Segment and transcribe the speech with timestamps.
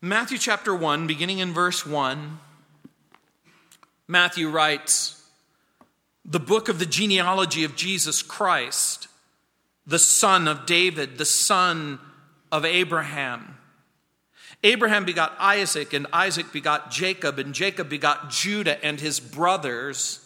[0.00, 2.38] Matthew chapter 1, beginning in verse 1,
[4.06, 5.28] Matthew writes,
[6.24, 9.08] The book of the genealogy of Jesus Christ,
[9.88, 11.98] the son of David, the son
[12.52, 13.58] of Abraham.
[14.62, 20.24] Abraham begot Isaac, and Isaac begot Jacob, and Jacob begot Judah and his brothers.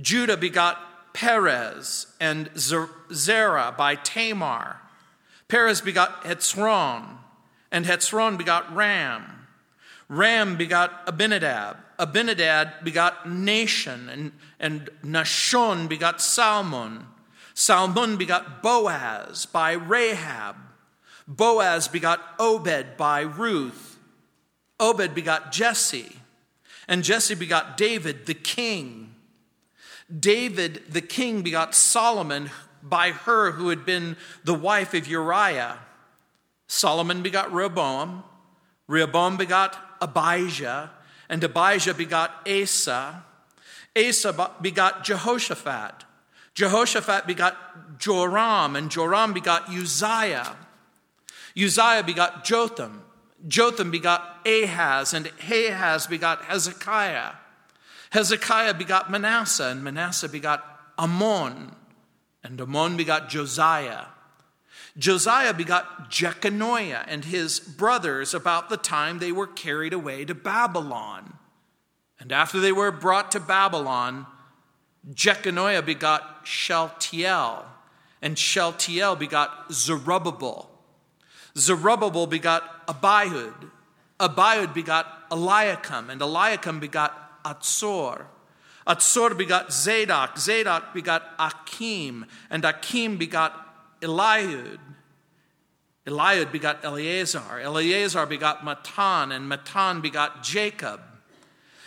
[0.00, 4.80] Judah begot Perez and Zerah by Tamar.
[5.48, 7.18] Perez begot Hezron,
[7.76, 9.22] and Hezron begot Ram.
[10.08, 11.76] Ram begot Abinadab.
[11.98, 17.04] Abinadab begot Nahshon, and, and Nahshon begot Salmon.
[17.52, 20.56] Salmon begot Boaz by Rahab.
[21.28, 23.98] Boaz begot Obed by Ruth.
[24.80, 26.16] Obed begot Jesse,
[26.88, 29.14] and Jesse begot David the king.
[30.18, 32.48] David the king begot Solomon
[32.82, 35.80] by her who had been the wife of Uriah.
[36.66, 38.24] Solomon begot Rehoboam.
[38.88, 40.90] Rehoboam begot Abijah,
[41.28, 43.24] and Abijah begot Asa.
[43.96, 46.04] Asa begot Jehoshaphat.
[46.54, 50.56] Jehoshaphat begot Joram, and Joram begot Uzziah.
[51.56, 53.02] Uzziah begot Jotham.
[53.46, 57.32] Jotham begot Ahaz, and Ahaz begot Hezekiah.
[58.10, 60.64] Hezekiah begot Manasseh, and Manasseh begot
[60.98, 61.74] Amon,
[62.42, 64.06] and Amon begot Josiah.
[64.98, 71.34] Josiah begot Jeconiah and his brothers about the time they were carried away to Babylon.
[72.18, 74.26] And after they were brought to Babylon,
[75.12, 77.66] Jeconiah begot Shealtiel,
[78.22, 80.70] and Shealtiel begot Zerubbabel.
[81.56, 83.70] Zerubbabel begot Abiud.
[84.18, 88.26] Abiud begot Eliakim, and Eliakim begot Azor.
[88.86, 90.38] Azor begot Zadok.
[90.38, 93.65] Zadok begot Akim, and Akim begot
[94.06, 94.78] Eliud.
[96.06, 97.60] Eliud begot Eleazar.
[97.60, 101.00] Eleazar begot Matthan, and Matthan begot Jacob.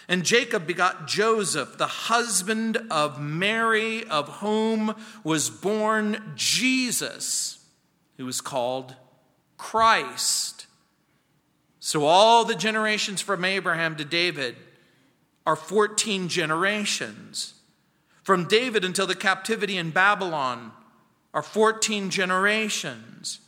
[0.09, 7.63] And Jacob begot Joseph, the husband of Mary, of whom was born Jesus,
[8.18, 8.96] who was called
[9.58, 10.66] Christ.
[11.79, 14.56] So all the generations from Abraham to David
[15.46, 17.53] are 14 generations.
[18.24, 20.72] From David until the captivity in Babylon
[21.34, 23.40] are 14 generations.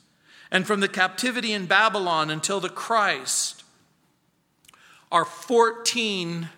[0.52, 3.64] And from the captivity in Babylon until the Christ
[5.12, 6.50] are 14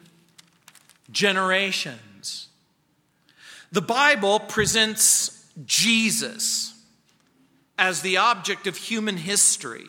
[1.11, 2.47] generations.
[3.72, 6.73] The Bible presents Jesus
[7.78, 9.85] as the object of human history.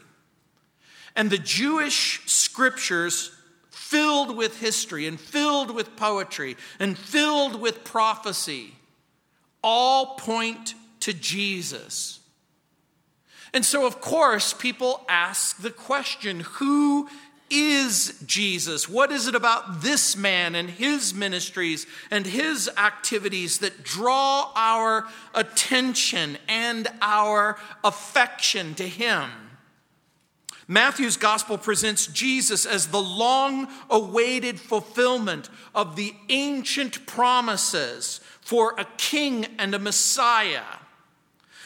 [1.17, 3.31] And the Jewish scriptures,
[3.71, 8.75] filled with history and filled with poetry and filled with prophecy,
[9.63, 12.21] all point to Jesus.
[13.53, 17.09] And so, of course, people ask the question who
[17.51, 18.89] is Jesus?
[18.89, 25.07] What is it about this man and his ministries and his activities that draw our
[25.35, 29.29] attention and our affection to him?
[30.67, 38.87] Matthew's gospel presents Jesus as the long awaited fulfillment of the ancient promises for a
[38.97, 40.63] king and a Messiah.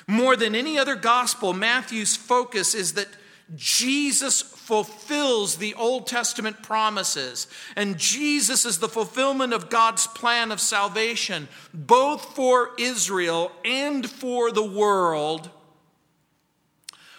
[0.09, 3.09] More than any other gospel, Matthew's focus is that
[3.55, 7.47] Jesus fulfills the Old Testament promises.
[7.77, 14.51] And Jesus is the fulfillment of God's plan of salvation, both for Israel and for
[14.51, 15.51] the world.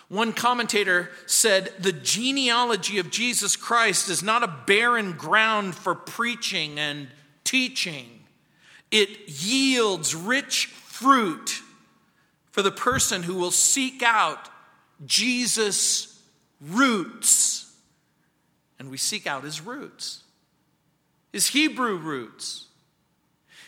[0.07, 6.79] One commentator said the genealogy of Jesus Christ is not a barren ground for preaching
[6.79, 7.07] and
[7.43, 8.07] teaching,
[8.89, 11.61] it yields rich fruit
[12.59, 14.49] for the person who will seek out
[15.05, 16.21] Jesus'
[16.59, 17.73] roots.
[18.77, 20.23] And we seek out his roots,
[21.31, 22.67] his Hebrew roots.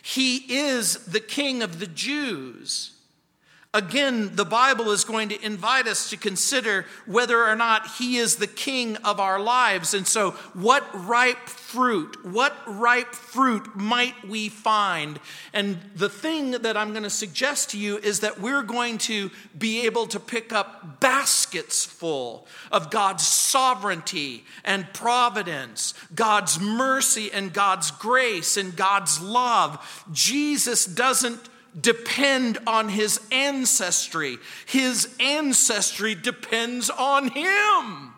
[0.02, 2.92] He is the king of the Jews.
[3.74, 8.36] Again, the Bible is going to invite us to consider whether or not He is
[8.36, 9.94] the King of our lives.
[9.94, 15.22] And so, what ripe fruit, what ripe fruit might we find?
[15.54, 19.32] And the thing that I'm going to suggest to you is that we're going to
[19.58, 27.54] be able to pick up baskets full of God's sovereignty and providence, God's mercy and
[27.54, 30.06] God's grace and God's love.
[30.12, 31.48] Jesus doesn't
[31.80, 38.14] depend on his ancestry, his ancestry depends on him.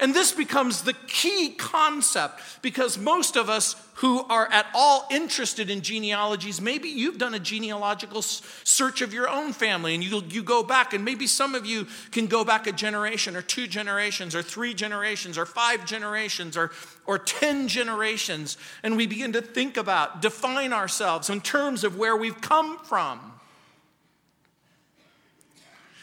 [0.00, 5.68] And this becomes the key concept because most of us who are at all interested
[5.68, 10.42] in genealogies, maybe you've done a genealogical search of your own family and you, you
[10.42, 14.34] go back, and maybe some of you can go back a generation or two generations
[14.34, 16.70] or three generations or five generations or,
[17.04, 22.16] or 10 generations, and we begin to think about, define ourselves in terms of where
[22.16, 23.20] we've come from.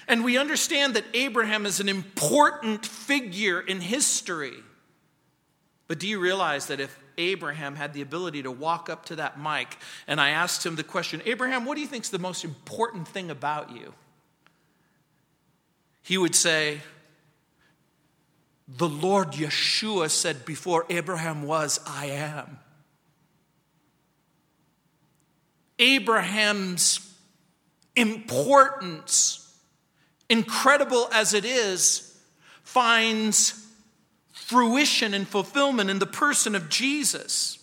[0.08, 4.56] And we understand that Abraham is an important figure in history.
[5.88, 9.40] But do you realize that if Abraham had the ability to walk up to that
[9.40, 9.78] mic
[10.08, 13.08] and I asked him the question, Abraham, what do you think is the most important
[13.08, 13.94] thing about you?
[16.04, 16.80] He would say,
[18.68, 22.60] The Lord Yeshua said, Before Abraham was, I am.
[25.80, 27.14] Abraham's
[27.96, 29.47] importance
[30.30, 32.18] incredible as it is,
[32.64, 33.66] finds
[34.32, 37.58] fruition and fulfillment in the person of Jesus.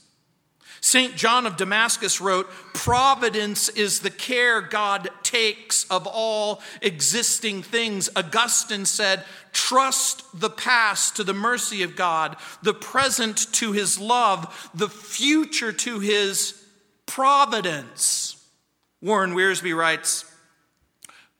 [0.84, 1.16] St.
[1.16, 8.10] John of Damascus wrote, Providence is the care God takes of all existing things.
[8.14, 9.24] Augustine said,
[9.54, 15.72] Trust the past to the mercy of God, the present to his love, the future
[15.72, 16.62] to his
[17.06, 18.46] providence.
[19.00, 20.30] Warren Wiersbe writes,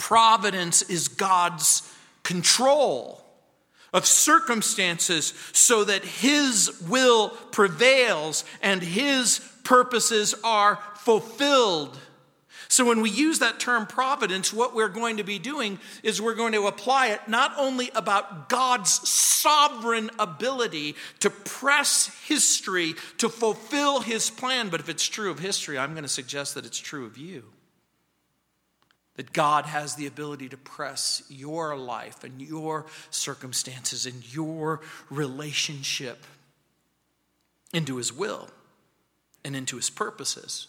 [0.05, 1.81] Providence is God's
[2.25, 3.25] control
[3.91, 11.99] of circumstances so that His will prevails and His purposes are fulfilled.
[12.69, 16.35] So, when we use that term providence, what we're going to be doing is we're
[16.35, 24.03] going to apply it not only about God's sovereign ability to press history to fulfill
[24.03, 27.07] His plan, but if it's true of history, I'm going to suggest that it's true
[27.07, 27.45] of you.
[29.17, 36.25] That God has the ability to press your life and your circumstances and your relationship
[37.73, 38.49] into His will
[39.45, 40.69] and into His purposes.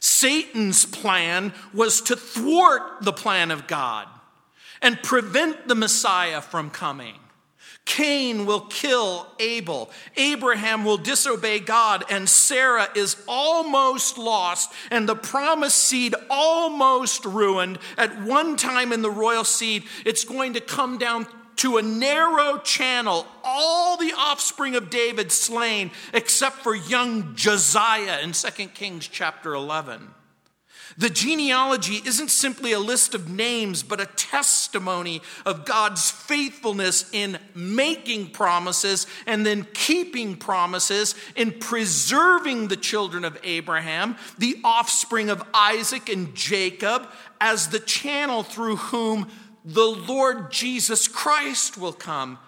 [0.00, 4.08] Satan's plan was to thwart the plan of God
[4.82, 7.14] and prevent the Messiah from coming.
[7.86, 9.90] Cain will kill Abel.
[10.16, 17.78] Abraham will disobey God, and Sarah is almost lost, and the promised seed almost ruined.
[17.96, 22.58] At one time in the royal seed, it's going to come down to a narrow
[22.58, 29.54] channel, all the offspring of David slain, except for young Josiah in 2 Kings chapter
[29.54, 30.08] 11.
[30.98, 37.38] The genealogy isn't simply a list of names, but a testimony of God's faithfulness in
[37.54, 45.42] making promises and then keeping promises, in preserving the children of Abraham, the offspring of
[45.52, 47.06] Isaac and Jacob,
[47.40, 49.28] as the channel through whom
[49.66, 52.38] the Lord Jesus Christ will come.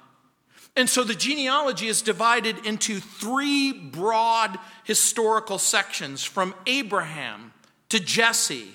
[0.74, 7.52] And so the genealogy is divided into three broad historical sections from Abraham
[7.90, 8.68] to Jesse,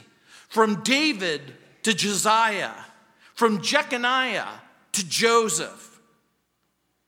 [0.50, 1.42] from David
[1.83, 2.74] to Josiah,
[3.33, 4.62] from Jeconiah
[4.94, 6.00] to Joseph.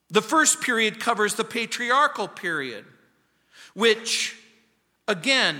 [0.10, 2.86] The first period covers the patriarchal period,
[3.74, 4.36] which,
[5.08, 5.58] again,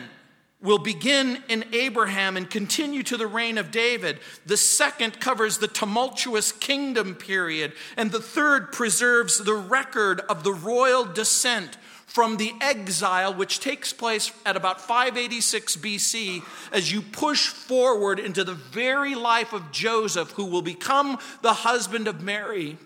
[0.62, 4.20] will begin in Abraham and continue to the reign of David.
[4.46, 7.74] The second covers the tumultuous kingdom period.
[7.98, 13.92] And the third preserves the record of the royal descent from the exile, which takes
[13.92, 20.32] place at about 586 BC, as you push forward into the very life of Joseph,
[20.32, 22.78] who will become the husband of Mary,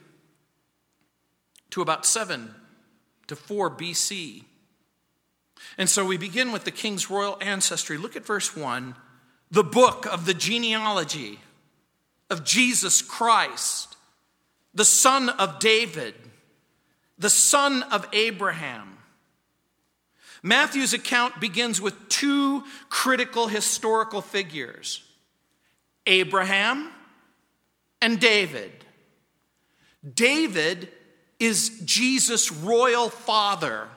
[1.72, 2.54] to about 7
[3.28, 4.44] to 4 BC.
[5.78, 7.98] And so we begin with the king's royal ancestry.
[7.98, 8.96] Look at verse 1
[9.52, 11.40] the book of the genealogy
[12.30, 13.98] of Jesus Christ,
[14.76, 16.14] the son of David,
[17.18, 18.99] the son of Abraham.
[20.42, 25.04] Matthew's account begins with two critical historical figures
[26.06, 26.90] Abraham
[28.02, 28.72] and David.
[30.14, 30.90] David
[31.40, 33.88] is Jesus' royal father,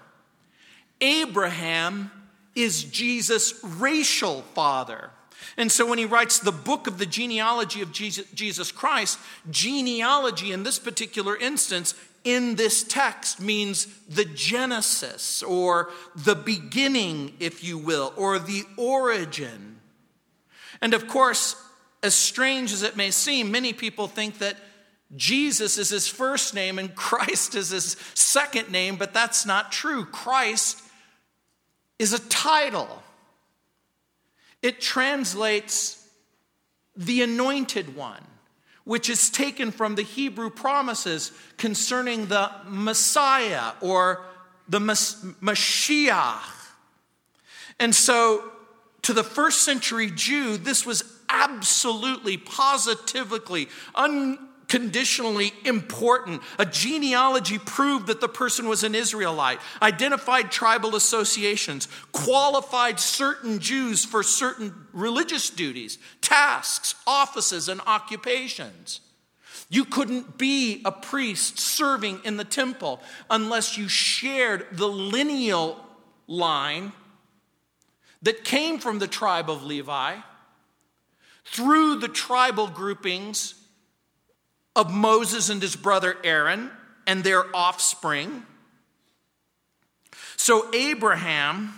[1.00, 2.10] Abraham
[2.54, 5.10] is Jesus' racial father.
[5.56, 9.18] And so when he writes the book of the genealogy of Jesus Christ,
[9.50, 11.94] genealogy in this particular instance
[12.24, 19.80] in this text means the genesis or the beginning, if you will, or the origin.
[20.80, 21.56] And of course,
[22.02, 24.56] as strange as it may seem, many people think that
[25.14, 30.04] Jesus is his first name and Christ is his second name, but that's not true.
[30.04, 30.80] Christ
[31.98, 33.02] is a title,
[34.62, 36.08] it translates
[36.96, 38.22] the anointed one
[38.84, 44.24] which is taken from the Hebrew promises concerning the Messiah or
[44.68, 46.42] the Mashiach.
[47.78, 48.50] And so,
[49.02, 53.68] to the first century Jew, this was absolutely, positively,
[54.72, 56.42] unconditionally important.
[56.58, 64.04] A genealogy proved that the person was an Israelite, identified tribal associations, qualified certain Jews
[64.04, 69.00] for certain religious duties, tasks, offices, and occupations.
[69.68, 73.00] You couldn't be a priest serving in the temple
[73.30, 75.84] unless you shared the lineal
[76.26, 76.92] line
[78.22, 80.16] that came from the tribe of Levi
[81.44, 83.54] through the tribal groupings
[84.74, 86.70] of Moses and his brother Aaron
[87.06, 88.44] and their offspring.
[90.36, 91.74] So Abraham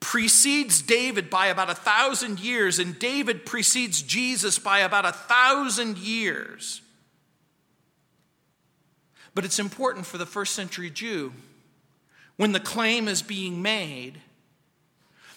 [0.00, 5.98] precedes David by about a thousand years, and David precedes Jesus by about a thousand
[5.98, 6.82] years.
[9.34, 11.32] But it's important for the first century Jew
[12.36, 14.20] when the claim is being made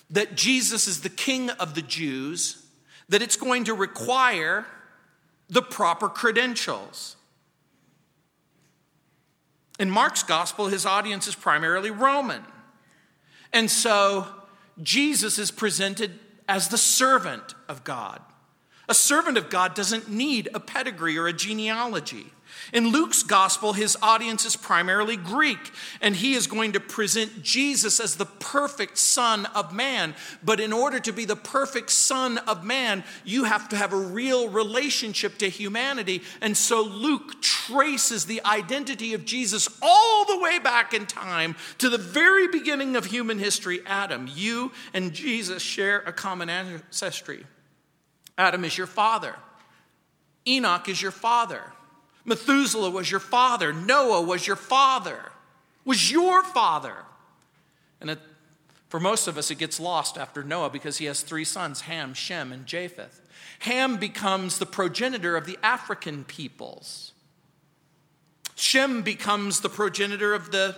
[0.10, 2.64] that Jesus is the king of the Jews,
[3.10, 4.66] that it's going to require
[5.50, 7.16] the proper credentials.
[9.80, 12.44] In Mark's gospel, his audience is primarily Roman.
[13.54, 14.28] And so
[14.82, 18.22] Jesus is presented as the servant of God.
[18.90, 22.28] A servant of God doesn't need a pedigree or a genealogy.
[22.74, 28.00] In Luke's gospel, his audience is primarily Greek, and he is going to present Jesus
[28.00, 30.16] as the perfect Son of Man.
[30.44, 33.98] But in order to be the perfect Son of Man, you have to have a
[33.98, 36.24] real relationship to humanity.
[36.42, 41.90] And so Luke traces the identity of Jesus all the way back in time to
[41.90, 44.30] the very beginning of human history Adam.
[44.34, 47.46] You and Jesus share a common ancestry.
[48.38, 49.36] Adam is your father,
[50.48, 51.62] Enoch is your father.
[52.28, 53.72] Methuselah was your father.
[53.72, 55.32] Noah was your father,
[55.86, 57.06] was your father.
[58.02, 58.20] And it,
[58.90, 62.14] for most of us, it gets lost after Noah because he has three sons Ham,
[62.14, 63.22] Shem, and Japheth.
[63.60, 67.14] Ham becomes the progenitor of the African peoples.
[68.56, 70.76] Shem becomes the progenitor of the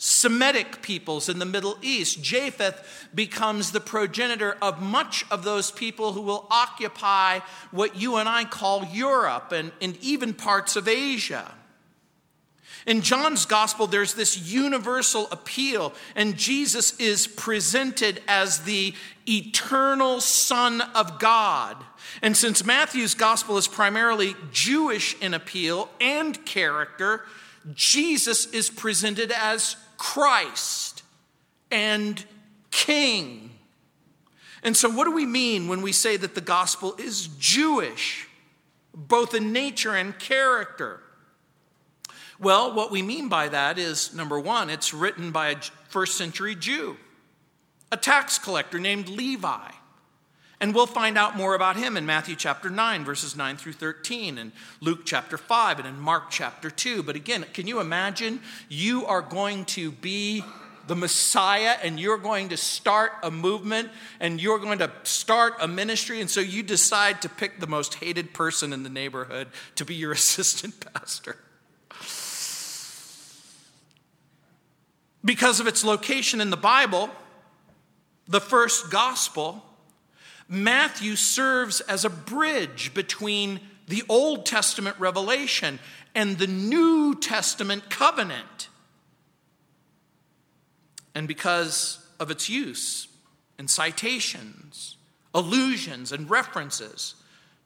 [0.00, 2.22] Semitic peoples in the Middle East.
[2.22, 7.40] Japheth becomes the progenitor of much of those people who will occupy
[7.72, 11.52] what you and I call Europe and, and even parts of Asia.
[12.86, 18.94] In John's gospel, there's this universal appeal, and Jesus is presented as the
[19.28, 21.76] eternal Son of God.
[22.22, 27.26] And since Matthew's gospel is primarily Jewish in appeal and character,
[27.74, 31.02] Jesus is presented as Christ
[31.70, 32.24] and
[32.70, 33.50] King.
[34.62, 38.26] And so, what do we mean when we say that the gospel is Jewish,
[38.94, 41.00] both in nature and character?
[42.40, 45.56] Well, what we mean by that is number one, it's written by a
[45.88, 46.96] first century Jew,
[47.92, 49.70] a tax collector named Levi.
[50.60, 54.38] And we'll find out more about him in Matthew chapter 9, verses 9 through 13,
[54.38, 54.50] and
[54.80, 57.04] Luke chapter 5, and in Mark chapter 2.
[57.04, 60.42] But again, can you imagine you are going to be
[60.88, 65.68] the Messiah and you're going to start a movement and you're going to start a
[65.68, 69.84] ministry, and so you decide to pick the most hated person in the neighborhood to
[69.84, 71.36] be your assistant pastor?
[75.24, 77.10] Because of its location in the Bible,
[78.26, 79.62] the first gospel
[80.48, 85.78] Matthew serves as a bridge between the Old Testament revelation
[86.14, 88.68] and the New Testament covenant.
[91.14, 93.08] And because of its use
[93.58, 94.96] and citations,
[95.34, 97.14] allusions, and references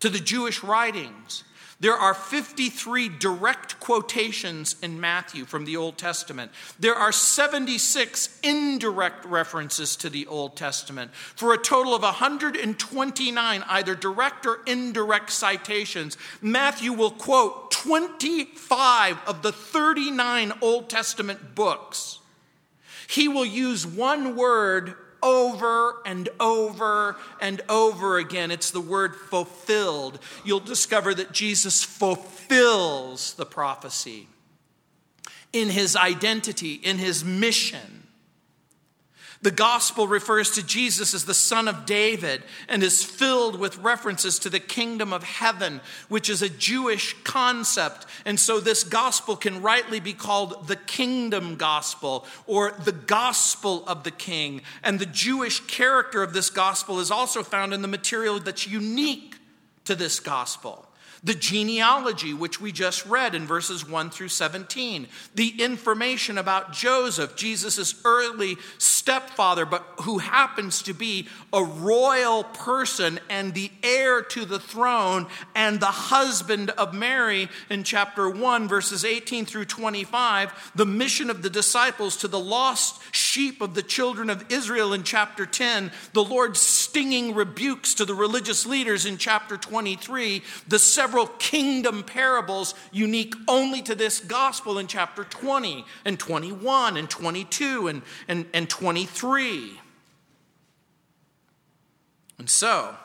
[0.01, 1.45] to the Jewish writings,
[1.83, 6.53] there are 53 direct quotations in Matthew from the Old Testament.
[6.79, 13.95] There are 76 indirect references to the Old Testament for a total of 129 either
[13.97, 16.17] direct or indirect citations.
[16.41, 22.21] Matthew will quote 25 of the 39 Old Testament books.
[23.09, 28.51] He will use one word over and over and over again.
[28.51, 30.19] It's the word fulfilled.
[30.45, 34.29] You'll discover that Jesus fulfills the prophecy
[35.53, 38.02] in his identity, in his mission.
[39.43, 44.39] The gospel refers to Jesus as the son of David and is filled with references
[44.41, 48.07] to the kingdom of heaven, which is a Jewish concept.
[48.25, 54.05] And so this gospel can rightly be called the kingdom gospel or the gospel of
[54.05, 54.63] the king.
[54.85, 59.37] And the Jewish character of this gospel is also found in the material that's unique
[59.87, 60.87] to this gospel
[61.25, 67.37] the genealogy, which we just read in verses 1 through 17, the information about Joseph,
[67.37, 74.45] Jesus' early stepfather, but who happens to be a royal person and the heir to
[74.45, 80.87] the throne and the husband of Mary in chapter 1, verses 18 through 25, the
[80.87, 85.47] mission of the disciples to the lost sheep of the children of Israel in chapter
[85.47, 91.27] 10, the Lord's stinging rebukes to the religious leaders in chapter 23, the several several
[91.39, 98.01] kingdom parables unique only to this gospel in chapter 20 and 21 and 22 and,
[98.29, 99.79] and, and 23.
[102.39, 102.97] And so,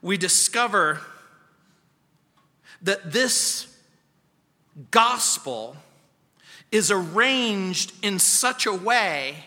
[0.00, 1.00] we discover
[2.80, 3.76] that this
[4.92, 5.76] gospel
[6.70, 9.46] is arranged in such a way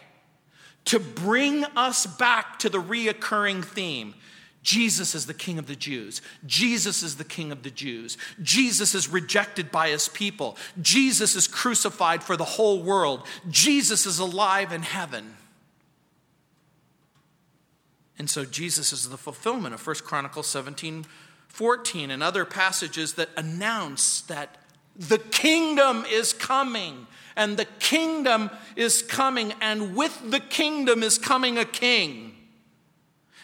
[0.83, 4.15] to bring us back to the reoccurring theme.
[4.61, 6.21] Jesus is the king of the Jews.
[6.45, 8.17] Jesus is the king of the Jews.
[8.41, 10.57] Jesus is rejected by his people.
[10.81, 13.25] Jesus is crucified for the whole world.
[13.49, 15.35] Jesus is alive in heaven.
[18.17, 21.05] And so Jesus is the fulfillment of 1 Chronicles 17
[21.47, 24.55] 14 and other passages that announce that
[24.95, 27.07] the kingdom is coming.
[27.35, 32.35] And the kingdom is coming, and with the kingdom is coming a king.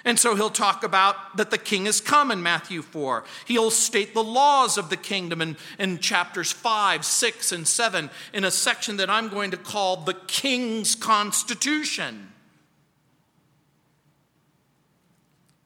[0.05, 3.23] And so he'll talk about that the king has come in Matthew 4.
[3.45, 8.43] He'll state the laws of the kingdom in, in chapters 5, 6, and 7 in
[8.43, 12.31] a section that I'm going to call the king's constitution.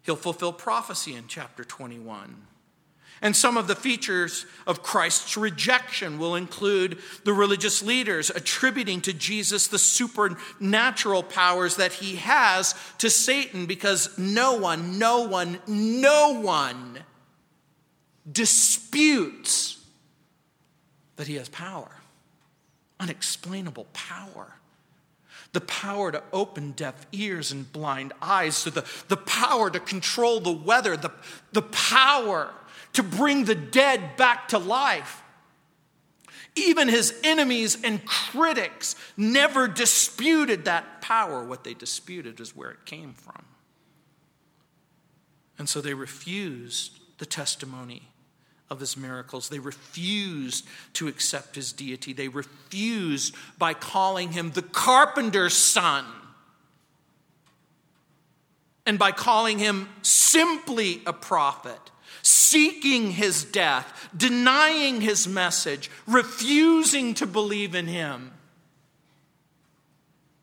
[0.04, 2.48] He'll fulfill prophecy in chapter 21.
[3.22, 9.14] And some of the features of Christ's rejection will include the religious leaders attributing to
[9.14, 16.40] Jesus the supernatural powers that he has to Satan because no one, no one, no
[16.40, 17.00] one
[18.32, 19.84] disputes
[21.18, 21.92] that he has power.
[23.00, 24.59] Unexplainable power.
[25.52, 30.40] The power to open deaf ears and blind eyes, so the, the power to control
[30.40, 31.12] the weather, the,
[31.54, 32.54] the power
[32.94, 35.24] to bring the dead back to life.
[36.56, 41.44] Even his enemies and critics never disputed that power.
[41.44, 43.46] What they disputed is where it came from.
[45.58, 48.10] And so they refused the testimony
[48.70, 49.50] of his miracles.
[49.50, 52.14] They refused to accept his deity.
[52.14, 56.06] They refused by calling him the carpenter's son
[58.86, 61.80] and by calling him simply a prophet
[62.22, 68.32] seeking his death, denying his message, refusing to believe in him.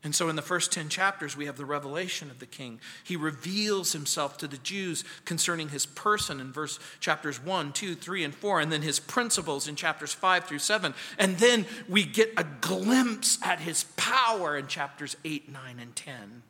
[0.07, 2.79] And so, in the first 10 chapters, we have the revelation of the king.
[3.03, 8.23] He reveals himself to the Jews concerning his person in verse chapters 1, 2, 3,
[8.23, 10.93] and 4, and then his principles in chapters 5 through 7.
[11.19, 16.43] And then we get a glimpse at his power in chapters 8, 9, and 10.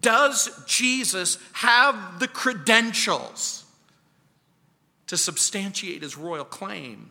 [0.00, 3.64] Does Jesus have the credentials?
[5.08, 7.08] to substantiate his royal claim.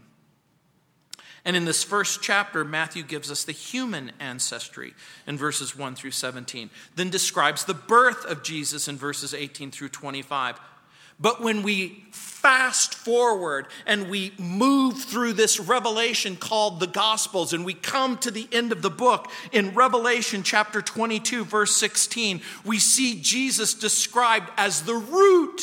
[1.47, 4.93] And in this first chapter, Matthew gives us the human ancestry
[5.25, 9.87] in verses 1 through 17, then describes the birth of Jesus in verses 18 through
[9.87, 10.59] 25.
[11.21, 17.63] But when we fast forward and we move through this revelation called the Gospels, and
[17.63, 22.77] we come to the end of the book in Revelation chapter 22, verse 16, we
[22.77, 25.61] see Jesus described as the root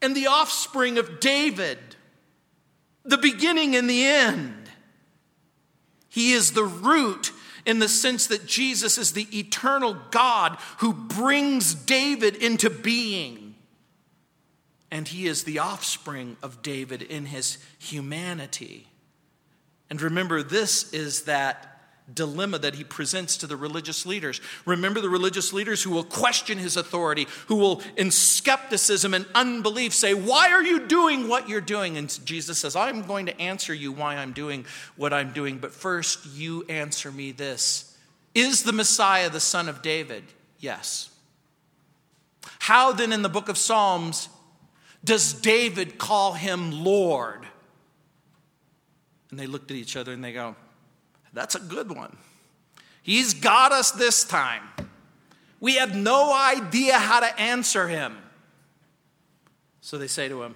[0.00, 1.78] and the offspring of David,
[3.04, 4.57] the beginning and the end.
[6.08, 7.32] He is the root
[7.66, 13.54] in the sense that Jesus is the eternal God who brings David into being.
[14.90, 18.88] And he is the offspring of David in his humanity.
[19.90, 21.77] And remember, this is that
[22.12, 24.40] dilemma that he presents to the religious leaders.
[24.64, 29.92] Remember the religious leaders who will question his authority, who will, in skepticism and unbelief,
[29.92, 31.96] say, Why are you doing what you're doing?
[31.96, 34.64] And Jesus says, I'm going to answer you why I'm doing
[34.96, 37.96] what I'm doing, but first you answer me this
[38.34, 40.24] Is the Messiah the son of David?
[40.58, 41.10] Yes.
[42.60, 44.28] How then in the book of Psalms
[45.04, 47.46] does David call him Lord?
[49.30, 50.56] And they looked at each other and they go,
[51.38, 52.16] that's a good one.
[53.02, 54.62] He's got us this time.
[55.60, 58.16] We have no idea how to answer him.
[59.80, 60.54] So they say to him,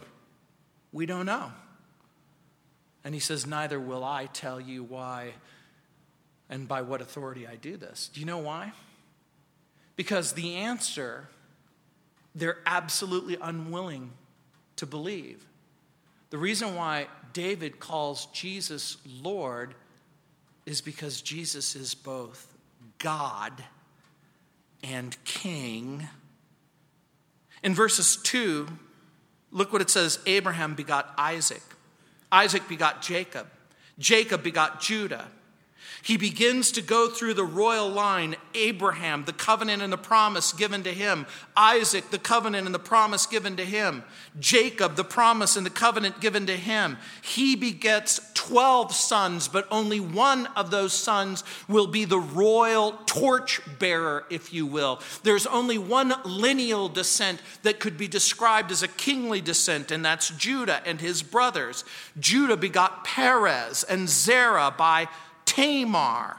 [0.93, 1.53] We don't know.
[3.05, 5.33] And he says, Neither will I tell you why
[6.51, 8.11] and by what authority I do this.
[8.13, 8.73] Do you know why?
[9.97, 11.29] Because the answer
[12.35, 14.11] they're absolutely unwilling
[14.77, 15.45] to believe.
[16.31, 19.75] The reason why David calls Jesus Lord
[20.67, 22.55] is because Jesus is both
[22.99, 23.53] God
[24.83, 26.09] and King.
[27.63, 28.67] In verses 2,
[29.51, 31.63] look what it says Abraham begot Isaac,
[32.31, 33.47] Isaac begot Jacob,
[33.99, 35.29] Jacob begot Judah.
[36.03, 40.83] He begins to go through the royal line Abraham, the covenant and the promise given
[40.83, 44.03] to him, Isaac, the covenant and the promise given to him,
[44.41, 46.99] Jacob, the promise and the covenant given to him.
[47.23, 53.61] He begets 12 sons, but only one of those sons will be the royal torch
[53.79, 55.01] bearer, if you will.
[55.23, 60.31] There's only one lineal descent that could be described as a kingly descent, and that's
[60.31, 61.85] Judah and his brothers.
[62.19, 65.09] Judah begot Perez and Zerah by
[65.45, 66.37] Tamar.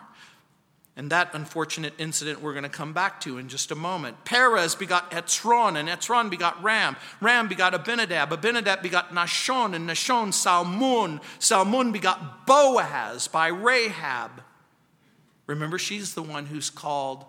[0.96, 4.26] And that unfortunate incident we're going to come back to in just a moment.
[4.26, 6.96] Perez begot Hezron, and Hezron begot Ram.
[7.20, 8.32] Ram begot Abinadab.
[8.32, 11.20] Abinadab begot Nahshon, and Nahshon Salmon.
[11.40, 14.44] Salmon begot Boaz by Rahab.
[15.48, 17.26] Remember, she's the one who's called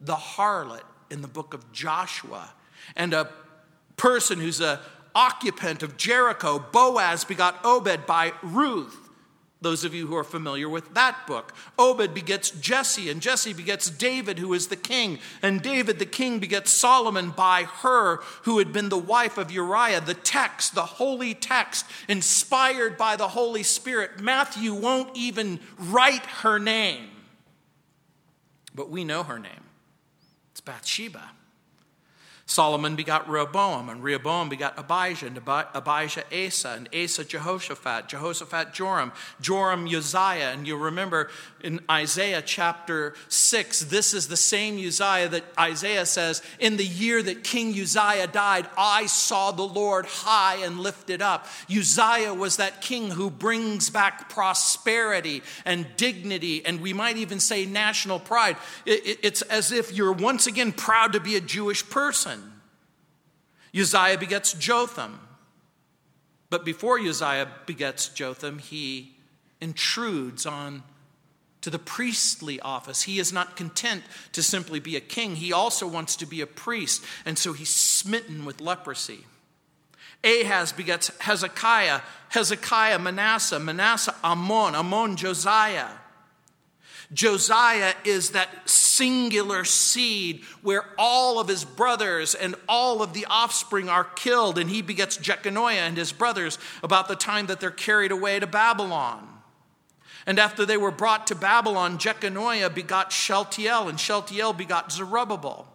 [0.00, 2.50] the harlot in the book of Joshua.
[2.94, 3.30] And a
[3.96, 4.80] person who's a
[5.14, 9.07] occupant of Jericho, Boaz begot Obed by Ruth.
[9.60, 11.52] Those of you who are familiar with that book.
[11.76, 15.18] Obed begets Jesse, and Jesse begets David, who is the king.
[15.42, 20.00] And David, the king, begets Solomon by her, who had been the wife of Uriah.
[20.00, 24.20] The text, the holy text, inspired by the Holy Spirit.
[24.20, 27.08] Matthew won't even write her name,
[28.76, 29.64] but we know her name.
[30.52, 31.30] It's Bathsheba.
[32.48, 39.12] Solomon begot Rehoboam, and Rehoboam begot Abijah, and Abijah Asa, and Asa Jehoshaphat, Jehoshaphat Joram,
[39.38, 40.52] Joram Uzziah.
[40.54, 41.28] And you remember
[41.62, 47.22] in Isaiah chapter 6, this is the same Uzziah that Isaiah says, In the year
[47.22, 51.46] that King Uzziah died, I saw the Lord high and lifted up.
[51.70, 57.66] Uzziah was that king who brings back prosperity and dignity, and we might even say
[57.66, 58.56] national pride.
[58.86, 62.37] It's as if you're once again proud to be a Jewish person.
[63.74, 65.20] Uzziah begets Jotham.
[66.50, 69.16] But before Uzziah begets Jotham, he
[69.60, 70.82] intrudes on
[71.60, 73.02] to the priestly office.
[73.02, 74.02] He is not content
[74.32, 77.74] to simply be a king, he also wants to be a priest, and so he's
[77.74, 79.26] smitten with leprosy.
[80.24, 82.00] Ahaz begets Hezekiah,
[82.30, 85.88] Hezekiah Manasseh, Manasseh Amon, Amon Josiah.
[87.12, 93.88] Josiah is that singular seed where all of his brothers and all of the offspring
[93.88, 98.12] are killed, and he begets Jeconiah and his brothers about the time that they're carried
[98.12, 99.26] away to Babylon.
[100.26, 105.66] And after they were brought to Babylon, Jeconiah begot Shealtiel, and Shealtiel begot Zerubbabel.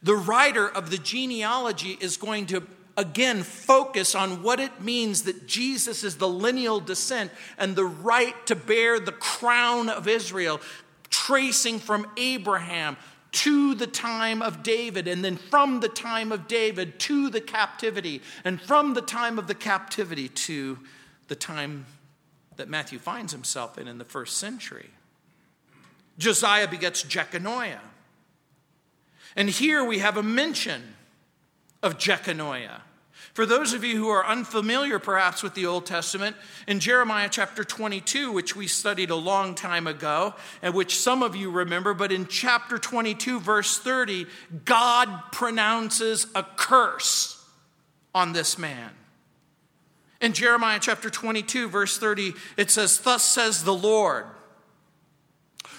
[0.00, 2.62] The writer of the genealogy is going to
[2.98, 8.34] again focus on what it means that Jesus is the lineal descent and the right
[8.46, 10.60] to bear the crown of Israel,
[11.08, 12.96] tracing from Abraham
[13.30, 18.20] to the time of David, and then from the time of David to the captivity,
[18.44, 20.78] and from the time of the captivity to
[21.28, 21.86] the time
[22.56, 24.90] that Matthew finds himself in in the first century.
[26.18, 27.80] Josiah begets Jeconiah.
[29.36, 30.82] And here we have a mention
[31.80, 32.80] of Jeconiah.
[33.34, 37.64] For those of you who are unfamiliar perhaps with the Old Testament, in Jeremiah chapter
[37.64, 42.10] 22, which we studied a long time ago, and which some of you remember, but
[42.10, 44.26] in chapter 22, verse 30,
[44.64, 47.44] God pronounces a curse
[48.14, 48.90] on this man.
[50.20, 54.26] In Jeremiah chapter 22, verse 30, it says, Thus says the Lord,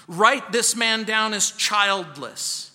[0.08, 2.72] write this man down as childless,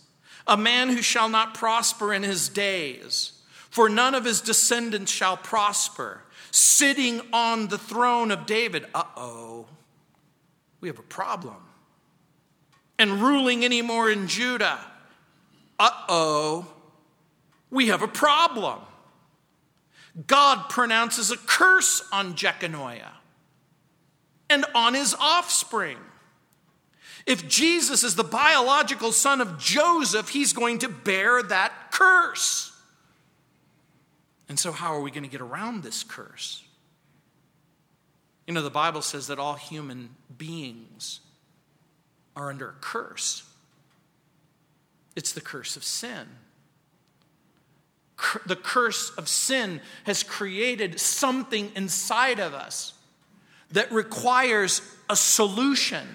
[0.47, 3.34] a man who shall not prosper in his days
[3.75, 8.87] for none of his descendants shall prosper, sitting on the throne of David.
[8.95, 9.67] Uh oh,
[10.81, 11.57] we have a problem.
[13.01, 14.79] And ruling anymore in Judah.
[15.77, 16.73] Uh oh,
[17.69, 18.79] we have a problem.
[20.29, 23.15] God pronounces a curse on Jeconiah
[24.49, 25.99] and on his offspring.
[27.27, 32.71] If Jesus is the biological son of Joseph, he's going to bear that curse.
[34.49, 36.65] And so, how are we going to get around this curse?
[38.47, 41.21] You know, the Bible says that all human beings
[42.37, 43.45] are under a curse.
[45.17, 46.27] It's the curse of sin.
[48.47, 52.95] The curse of sin has created something inside of us
[53.71, 56.07] that requires a solution.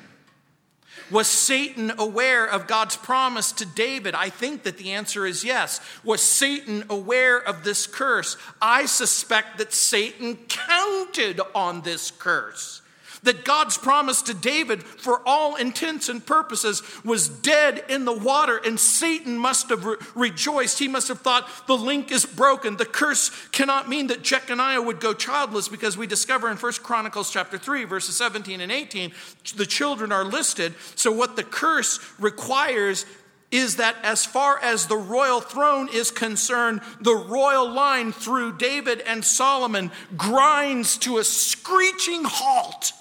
[1.11, 4.15] Was Satan aware of God's promise to David?
[4.15, 5.81] I think that the answer is yes.
[6.03, 8.37] Was Satan aware of this curse?
[8.61, 12.81] I suspect that Satan counted on this curse
[13.23, 18.57] that God's promise to David, for all intents and purposes, was dead in the water,
[18.57, 20.79] and Satan must have re- rejoiced.
[20.79, 22.77] He must have thought the link is broken.
[22.77, 27.31] The curse cannot mean that Jeconiah would go childless, because we discover in 1 Chronicles
[27.31, 29.11] chapter 3, verses 17 and 18,
[29.55, 30.73] the children are listed.
[30.95, 33.05] So, what the curse requires
[33.51, 39.01] is that as far as the royal throne is concerned, the royal line through David
[39.01, 42.93] and Solomon grinds to a screeching halt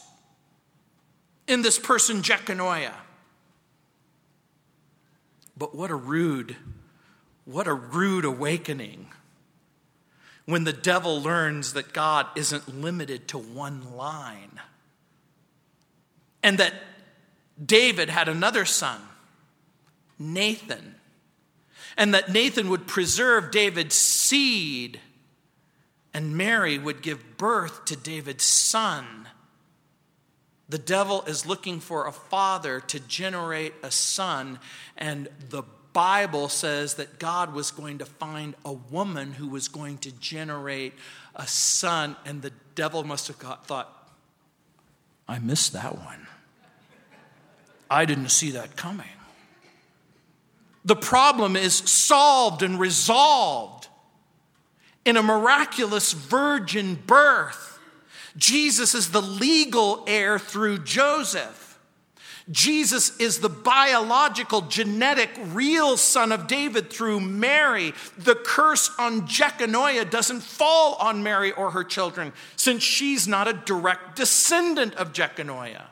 [1.48, 2.94] in this person, Jeconiah.
[5.56, 6.56] But what a rude,
[7.44, 9.08] what a rude awakening
[10.44, 14.60] when the devil learns that God isn't limited to one line
[16.42, 16.74] and that
[17.62, 19.00] David had another son,
[20.18, 20.94] Nathan,
[21.96, 25.00] and that Nathan would preserve David's seed
[26.14, 29.28] and Mary would give birth to David's son
[30.68, 34.58] the devil is looking for a father to generate a son,
[34.96, 39.98] and the Bible says that God was going to find a woman who was going
[39.98, 40.92] to generate
[41.34, 43.94] a son, and the devil must have got, thought,
[45.26, 46.26] I missed that one.
[47.90, 49.06] I didn't see that coming.
[50.84, 53.88] The problem is solved and resolved
[55.04, 57.77] in a miraculous virgin birth.
[58.38, 61.78] Jesus is the legal heir through Joseph.
[62.50, 67.92] Jesus is the biological, genetic, real son of David through Mary.
[68.16, 73.52] The curse on Jeconiah doesn't fall on Mary or her children, since she's not a
[73.52, 75.88] direct descendant of Jeconiah.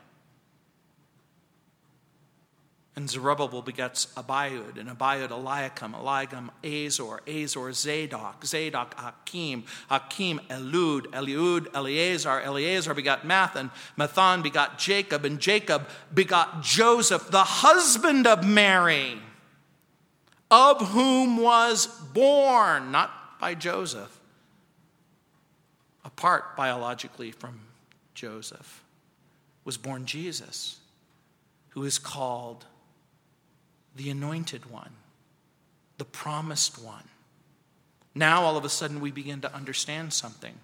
[2.96, 11.02] And Zerubbabel begets Abiud, and Abiud Eliakim, Eliakim Azor, Azor Zadok, Zadok Akim, Akim Elud,
[11.09, 18.46] Eliud Eleazar, Eleazar begot Matthan, Matthan begot Jacob, and Jacob begot Joseph, the husband of
[18.46, 19.18] Mary,
[20.50, 24.18] of whom was born, not by Joseph,
[26.02, 27.61] apart biologically from
[28.14, 28.82] Joseph,
[29.66, 30.78] was born Jesus,
[31.70, 32.64] who is called
[33.96, 34.90] the anointed one,
[35.98, 37.04] the promised one.
[38.14, 40.54] Now, all of a sudden, we begin to understand something.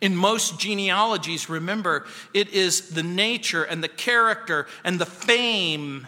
[0.00, 6.06] In most genealogies, remember, it is the nature and the character and the fame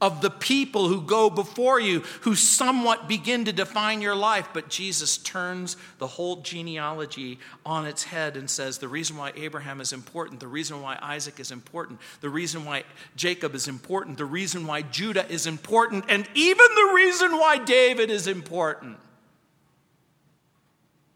[0.00, 4.48] of the people who go before you, who somewhat begin to define your life.
[4.52, 9.80] But Jesus turns the whole genealogy on its head and says the reason why Abraham
[9.80, 12.84] is important, the reason why Isaac is important, the reason why
[13.16, 18.10] Jacob is important, the reason why Judah is important, and even the reason why David
[18.10, 18.98] is important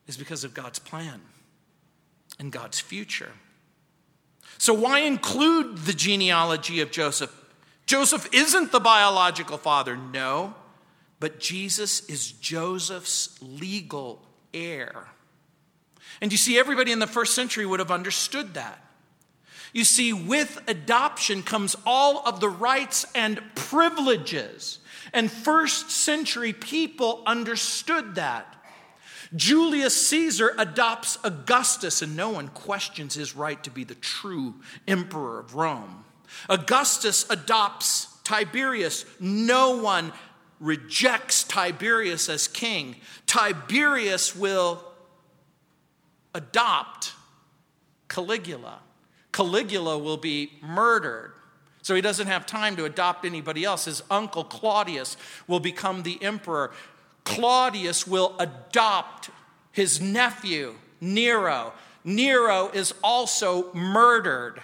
[0.07, 1.21] is because of God's plan
[2.39, 3.33] and God's future.
[4.57, 7.35] So, why include the genealogy of Joseph?
[7.91, 10.55] Joseph isn't the biological father, no,
[11.19, 14.23] but Jesus is Joseph's legal
[14.55, 15.09] heir.
[16.21, 18.81] And you see, everybody in the first century would have understood that.
[19.73, 24.79] You see, with adoption comes all of the rights and privileges.
[25.13, 28.55] And first century people understood that.
[29.35, 34.55] Julius Caesar adopts Augustus, and no one questions his right to be the true
[34.87, 36.05] emperor of Rome.
[36.49, 39.05] Augustus adopts Tiberius.
[39.19, 40.13] No one
[40.61, 42.97] rejects Tiberius as king.
[43.27, 44.85] Tiberius will
[46.35, 47.13] adopt
[48.09, 48.81] Caligula.
[49.33, 51.33] Caligula will be murdered.
[51.83, 53.87] So he doesn't have time to adopt anybody else.
[53.87, 55.17] His uncle Claudius
[55.47, 56.73] will become the emperor.
[57.25, 59.31] Claudius will adopt
[59.73, 61.73] his nephew, Nero.
[62.05, 64.61] Nero is also murdered.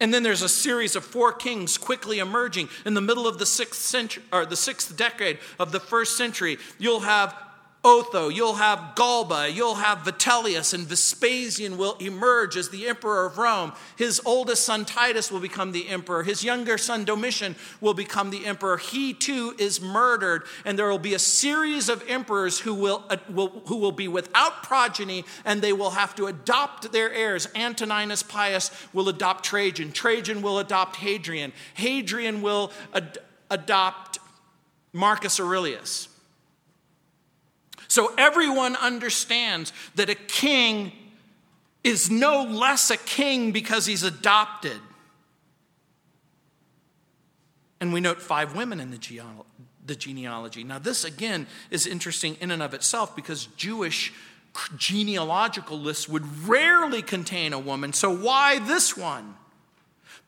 [0.00, 3.46] And then there's a series of four kings quickly emerging in the middle of the
[3.46, 6.56] sixth century or the sixth decade of the first century.
[6.78, 7.34] You'll have
[7.82, 13.38] Otho, you'll have Galba, you'll have Vitellius, and Vespasian will emerge as the emperor of
[13.38, 13.72] Rome.
[13.96, 16.22] His oldest son Titus will become the emperor.
[16.22, 18.76] His younger son Domitian will become the emperor.
[18.76, 23.16] He too is murdered, and there will be a series of emperors who will, uh,
[23.30, 27.48] will, who will be without progeny, and they will have to adopt their heirs.
[27.54, 29.90] Antoninus Pius will adopt Trajan.
[29.92, 31.54] Trajan will adopt Hadrian.
[31.72, 33.16] Hadrian will ad-
[33.48, 34.18] adopt
[34.92, 36.09] Marcus Aurelius.
[37.90, 40.92] So everyone understands that a king
[41.82, 44.78] is no less a king because he's adopted.
[47.80, 49.20] And we note five women in the,
[49.84, 50.62] the genealogy.
[50.62, 54.12] Now, this again is interesting in and of itself because Jewish
[54.76, 57.92] genealogical lists would rarely contain a woman.
[57.92, 59.34] So, why this one?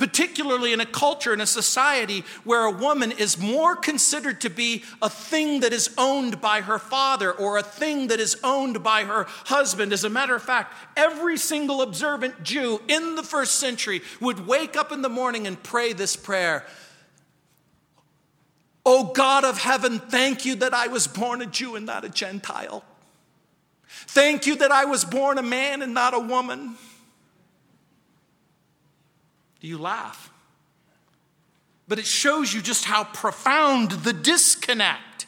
[0.03, 4.83] Particularly in a culture, in a society where a woman is more considered to be
[5.01, 9.05] a thing that is owned by her father or a thing that is owned by
[9.05, 9.93] her husband.
[9.93, 14.75] As a matter of fact, every single observant Jew in the first century would wake
[14.75, 16.67] up in the morning and pray this prayer.
[18.85, 22.09] Oh God of heaven, thank you that I was born a Jew and not a
[22.09, 22.83] Gentile.
[23.87, 26.75] Thank you that I was born a man and not a woman.
[29.63, 30.33] Do you laugh?
[31.87, 35.27] But it shows you just how profound the disconnect.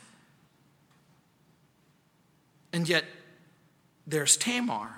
[2.73, 3.05] And yet,
[4.09, 4.91] there's Tamar.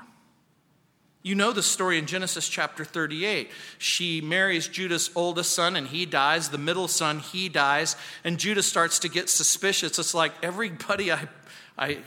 [1.22, 3.51] You know the story in Genesis chapter 38.
[3.77, 6.49] She marries Judah's oldest son and he dies.
[6.49, 7.94] The middle son, he dies.
[8.25, 9.99] And Judah starts to get suspicious.
[9.99, 11.29] It's like everybody I,
[11.77, 11.99] I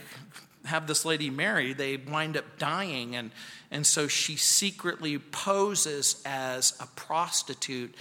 [0.70, 3.14] have this lady marry, they wind up dying.
[3.14, 3.30] And,
[3.70, 7.94] and so she secretly poses as a prostitute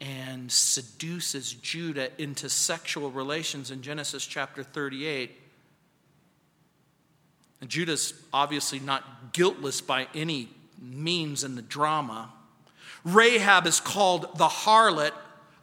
[0.00, 5.40] and seduces Judah into sexual relations in Genesis chapter 38.
[7.60, 12.30] And Judah's obviously not guiltless by any means in the drama.
[13.04, 15.12] Rahab is called the harlot,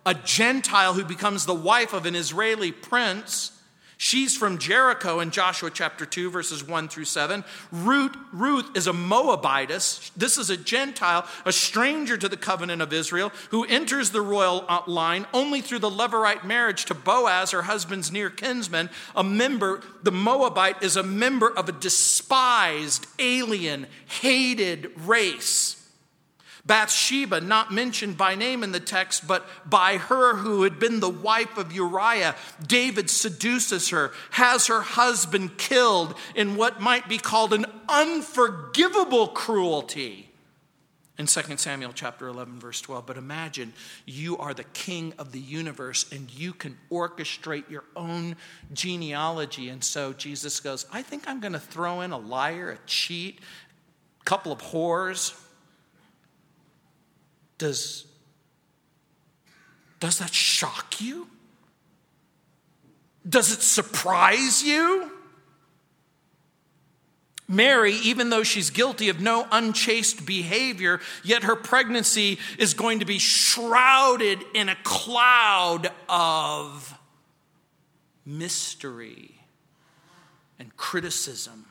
[0.05, 3.51] a Gentile who becomes the wife of an Israeli prince.
[3.97, 7.43] She's from Jericho in Joshua chapter 2, verses 1 through 7.
[7.71, 10.11] Ruth, Ruth is a Moabitess.
[10.17, 14.65] This is a Gentile, a stranger to the covenant of Israel, who enters the royal
[14.67, 18.89] uh, line only through the Levirate marriage to Boaz, her husband's near kinsman.
[19.15, 23.87] A member, the Moabite is a member of a despised, alien,
[24.21, 25.82] hated race.
[26.65, 31.09] Bathsheba, not mentioned by name in the text, but by her who had been the
[31.09, 37.51] wife of Uriah, David seduces her, has her husband killed in what might be called
[37.53, 40.29] an unforgivable cruelty.
[41.17, 43.71] In 2 Samuel chapter 11 verse 12 but imagine
[44.07, 48.35] you are the king of the universe and you can orchestrate your own
[48.73, 52.77] genealogy and so Jesus goes I think I'm going to throw in a liar a
[52.87, 53.41] cheat
[54.21, 55.39] a couple of whores
[57.57, 58.05] does,
[59.99, 61.27] does that shock you?
[63.27, 65.11] Does it surprise you?
[67.47, 73.05] Mary, even though she's guilty of no unchaste behavior, yet her pregnancy is going to
[73.05, 76.97] be shrouded in a cloud of
[78.25, 79.35] mystery
[80.57, 81.65] and criticism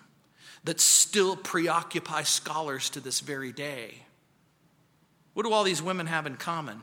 [0.64, 4.02] that still preoccupy scholars to this very day.
[5.34, 6.82] What do all these women have in common?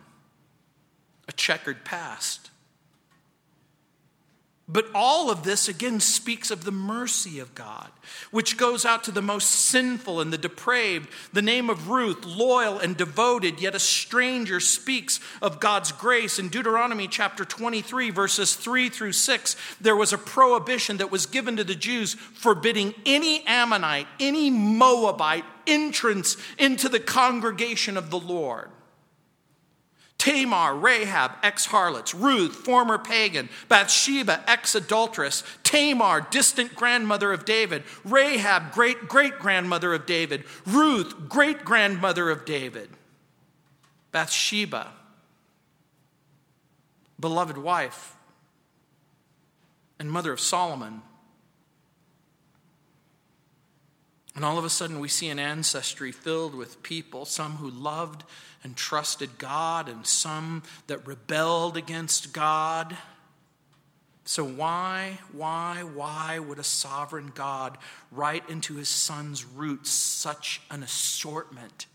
[1.28, 2.49] A checkered past.
[4.71, 7.89] But all of this again speaks of the mercy of God,
[8.29, 11.10] which goes out to the most sinful and the depraved.
[11.34, 16.38] The name of Ruth, loyal and devoted, yet a stranger, speaks of God's grace.
[16.38, 21.58] In Deuteronomy chapter 23, verses 3 through 6, there was a prohibition that was given
[21.58, 28.69] to the Jews forbidding any Ammonite, any Moabite entrance into the congregation of the Lord.
[30.19, 37.84] Tamar, Rahab, ex harlots, Ruth, former pagan, Bathsheba, ex adulteress, Tamar, distant grandmother of David,
[38.03, 42.89] Rahab, great great grandmother of David, Ruth, great grandmother of David,
[44.12, 44.91] Bathsheba,
[47.19, 48.15] beloved wife
[49.99, 51.01] and mother of Solomon.
[54.36, 58.23] And all of a sudden, we see an ancestry filled with people, some who loved
[58.63, 62.98] and trusted God, and some that rebelled against God.
[64.26, 67.78] So, why, why, why would a sovereign God
[68.12, 71.88] write into his son's roots such an assortment?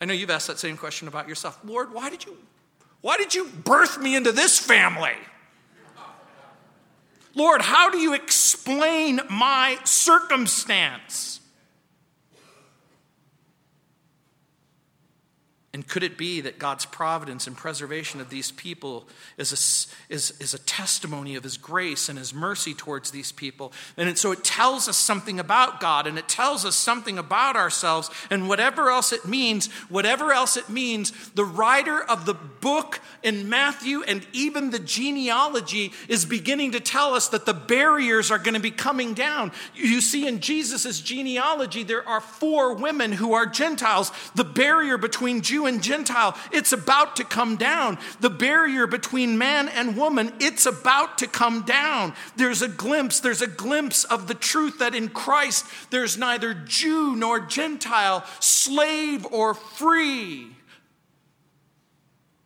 [0.00, 1.60] I know you've asked that same question about yourself.
[1.64, 2.36] Lord, why did you,
[3.00, 5.14] why did you birth me into this family?
[7.34, 11.40] Lord, how do you explain my circumstance?
[15.74, 19.08] And could it be that God's providence and preservation of these people
[19.38, 23.72] is a, is, is a testimony of His grace and His mercy towards these people?
[23.96, 28.10] And so it tells us something about God and it tells us something about ourselves.
[28.28, 33.48] And whatever else it means, whatever else it means, the writer of the book in
[33.48, 38.54] Matthew and even the genealogy is beginning to tell us that the barriers are going
[38.54, 39.52] to be coming down.
[39.74, 44.12] You see, in Jesus' genealogy, there are four women who are Gentiles.
[44.34, 47.98] The barrier between Jew and and Gentile, it's about to come down.
[48.20, 52.14] The barrier between man and woman, it's about to come down.
[52.36, 57.16] There's a glimpse, there's a glimpse of the truth that in Christ there's neither Jew
[57.16, 60.48] nor Gentile, slave or free,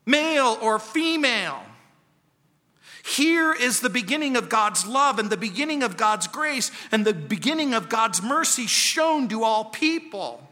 [0.06, 1.62] male or female.
[3.04, 7.14] Here is the beginning of God's love and the beginning of God's grace and the
[7.14, 10.45] beginning of God's mercy shown to all people.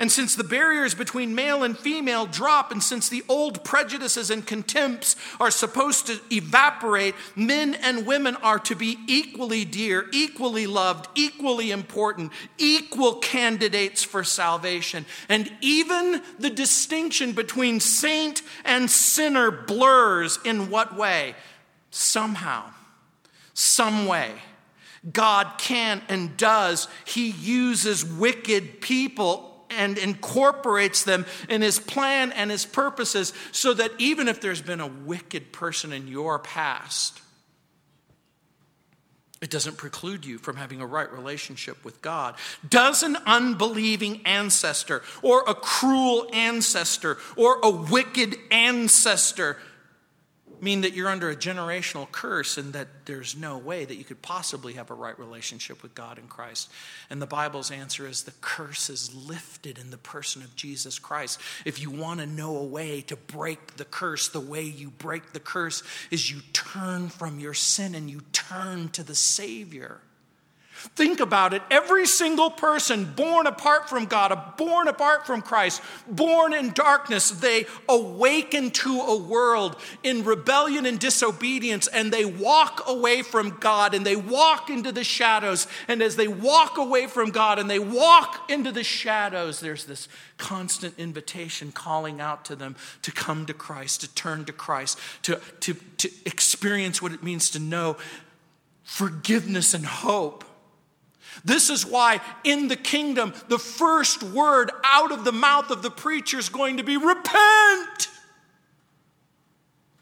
[0.00, 4.46] And since the barriers between male and female drop, and since the old prejudices and
[4.46, 11.06] contempts are supposed to evaporate, men and women are to be equally dear, equally loved,
[11.14, 15.04] equally important, equal candidates for salvation.
[15.28, 21.34] And even the distinction between saint and sinner blurs in what way?
[21.90, 22.70] Somehow,
[23.52, 24.32] some way.
[25.12, 26.88] God can and does.
[27.04, 33.92] He uses wicked people and incorporates them in his plan and his purposes so that
[33.98, 37.20] even if there's been a wicked person in your past,
[39.40, 42.34] it doesn't preclude you from having a right relationship with God.
[42.68, 49.56] Does an unbelieving ancestor or a cruel ancestor or a wicked ancestor
[50.62, 54.22] mean that you're under a generational curse and that there's no way that you could
[54.22, 56.70] possibly have a right relationship with God and Christ.
[57.08, 61.40] And the Bible's answer is the curse is lifted in the person of Jesus Christ.
[61.64, 65.32] If you want to know a way to break the curse, the way you break
[65.32, 70.00] the curse is you turn from your sin and you turn to the Savior.
[70.80, 71.60] Think about it.
[71.70, 77.66] Every single person born apart from God, born apart from Christ, born in darkness, they
[77.86, 84.06] awaken to a world in rebellion and disobedience, and they walk away from God and
[84.06, 85.66] they walk into the shadows.
[85.86, 90.08] And as they walk away from God and they walk into the shadows, there's this
[90.38, 95.38] constant invitation calling out to them to come to Christ, to turn to Christ, to,
[95.60, 97.98] to, to experience what it means to know
[98.82, 100.44] forgiveness and hope.
[101.44, 105.90] This is why in the kingdom, the first word out of the mouth of the
[105.90, 108.08] preacher is going to be repent.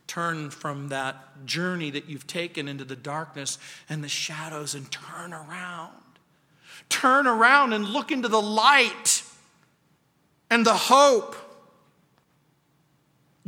[0.06, 3.58] Turn from that journey that you've taken into the darkness
[3.88, 5.92] and the shadows and turn around.
[6.88, 9.22] Turn around and look into the light
[10.50, 11.36] and the hope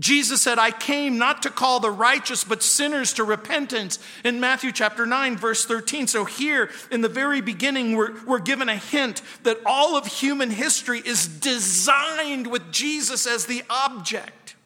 [0.01, 4.73] Jesus said, I came not to call the righteous, but sinners to repentance in Matthew
[4.73, 6.07] chapter 9, verse 13.
[6.07, 10.51] So, here in the very beginning, we're, we're given a hint that all of human
[10.51, 14.57] history is designed with Jesus as the object.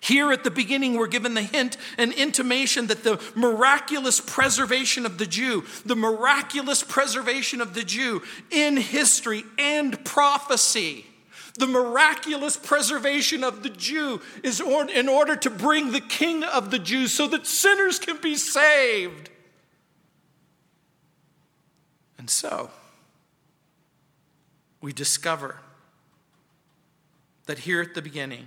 [0.00, 5.18] Here at the beginning, we're given the hint and intimation that the miraculous preservation of
[5.18, 11.06] the Jew, the miraculous preservation of the Jew in history and prophecy,
[11.56, 16.78] the miraculous preservation of the Jew is in order to bring the king of the
[16.78, 19.30] Jews so that sinners can be saved.
[22.18, 22.70] And so,
[24.80, 25.56] we discover
[27.46, 28.46] that here at the beginning,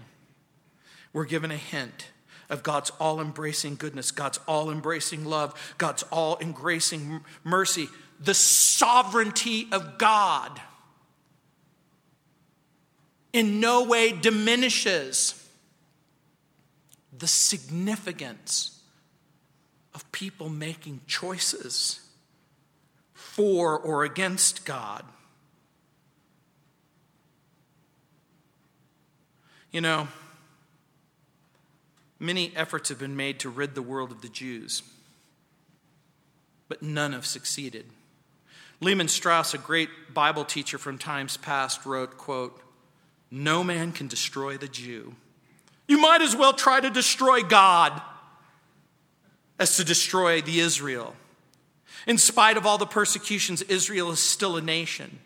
[1.14, 2.08] we're given a hint
[2.50, 7.90] of God's all embracing goodness, God's all embracing love, God's all embracing mercy,
[8.20, 10.60] the sovereignty of God
[13.34, 15.36] in no way diminishes
[17.18, 18.82] the significance
[19.94, 22.00] of people making choices
[23.14, 25.04] for or against God.
[29.72, 30.08] You know,
[32.20, 34.82] many efforts have been made to rid the world of the Jews,
[36.68, 37.86] but none have succeeded.
[38.82, 42.62] Lehman Strauss, a great Bible teacher from times past, wrote, quote,
[43.32, 45.16] no man can destroy the Jew.
[45.88, 48.02] You might as well try to destroy God
[49.58, 51.16] as to destroy the Israel.
[52.08, 55.20] In spite of all the persecutions, Israel is still a nation.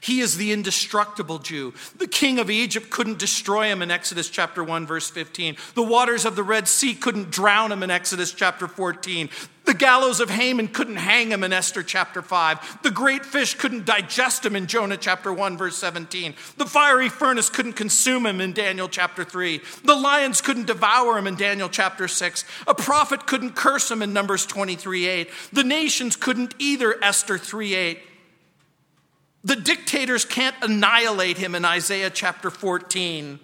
[0.00, 1.74] He is the indestructible Jew.
[1.96, 5.56] The king of Egypt couldn't destroy him in Exodus chapter 1, verse 15.
[5.74, 9.28] The waters of the Red Sea couldn't drown him in Exodus chapter 14.
[9.64, 12.82] The gallows of Haman couldn't hang him in Esther chapter 5.
[12.82, 16.34] The great fish couldn't digest him in Jonah chapter 1, verse 17.
[16.58, 19.60] The fiery furnace couldn't consume him in Daniel chapter 3.
[19.84, 22.44] The lions couldn't devour him in Daniel chapter 6.
[22.66, 25.30] A prophet couldn't curse him in Numbers 23 8.
[25.52, 27.98] The nations couldn't either, Esther 3 8.
[29.44, 33.38] The dictators can't annihilate him in Isaiah chapter 14.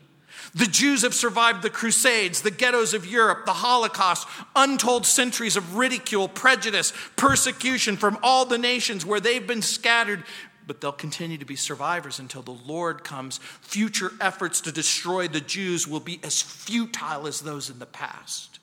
[0.55, 4.27] The Jews have survived the Crusades, the ghettos of Europe, the Holocaust,
[4.57, 10.25] untold centuries of ridicule, prejudice, persecution from all the nations where they've been scattered
[10.71, 13.39] but they'll continue to be survivors until the Lord comes.
[13.61, 18.61] Future efforts to destroy the Jews will be as futile as those in the past.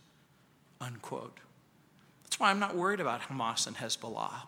[0.80, 1.38] Unquote.
[2.24, 4.44] That's why I'm not worried about Hamas and Hezbollah.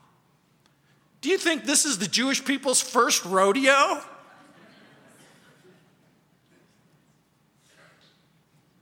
[1.21, 4.01] Do you think this is the Jewish people's first rodeo?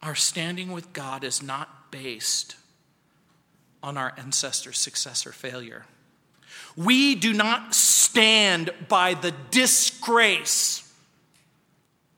[0.01, 2.55] Our standing with God is not based
[3.81, 5.85] on our ancestors' success or failure.
[6.75, 10.83] We do not stand by the disgrace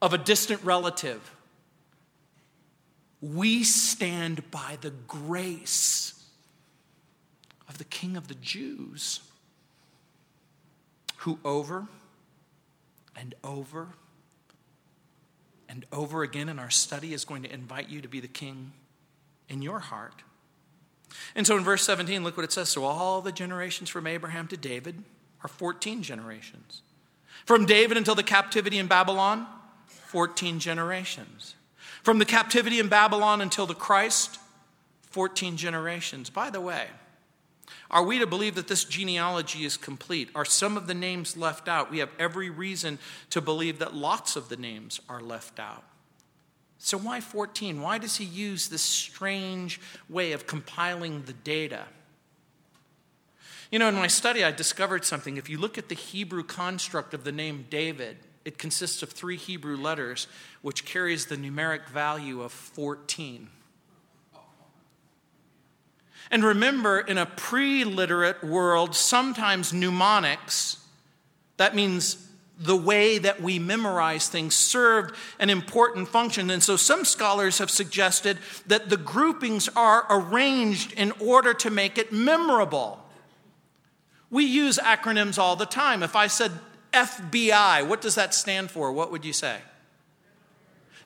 [0.01, 1.33] of a distant relative.
[3.21, 6.23] We stand by the grace
[7.67, 9.21] of the King of the Jews,
[11.19, 11.87] who over
[13.15, 13.89] and over
[15.67, 18.71] and over again in our study is going to invite you to be the king
[19.49, 20.23] in your heart.
[21.35, 22.69] And so in verse 17, look what it says.
[22.69, 25.03] So all the generations from Abraham to David
[25.43, 26.83] are 14 generations.
[27.45, 29.45] From David until the captivity in Babylon,
[29.87, 31.55] 14 generations.
[32.03, 34.39] From the captivity in Babylon until the Christ,
[35.01, 36.29] 14 generations.
[36.29, 36.87] By the way,
[37.91, 40.29] are we to believe that this genealogy is complete?
[40.35, 41.91] Are some of the names left out?
[41.91, 42.99] We have every reason
[43.31, 45.83] to believe that lots of the names are left out.
[46.77, 47.81] So, why 14?
[47.81, 51.85] Why does he use this strange way of compiling the data?
[53.71, 55.37] You know, in my study, I discovered something.
[55.37, 59.37] If you look at the Hebrew construct of the name David, it consists of three
[59.37, 60.27] Hebrew letters,
[60.61, 63.49] which carries the numeric value of 14.
[66.31, 70.77] And remember, in a pre literate world, sometimes mnemonics,
[71.57, 72.27] that means
[72.59, 76.49] the way that we memorize things served an important function.
[76.49, 81.97] And so some scholars have suggested that the groupings are arranged in order to make
[81.97, 82.99] it memorable.
[84.29, 86.03] We use acronyms all the time.
[86.03, 86.51] If I said
[86.91, 88.91] FBI, what does that stand for?
[88.91, 89.59] What would you say?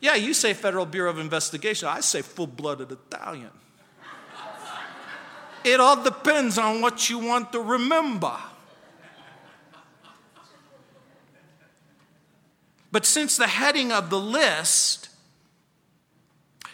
[0.02, 1.88] Yeah, you say Federal Bureau of Investigation.
[1.88, 3.52] I say full blooded Italian.
[5.64, 8.36] It all depends on what you want to remember.
[12.92, 15.10] But since the heading of the list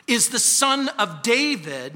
[0.06, 1.94] is the son of David,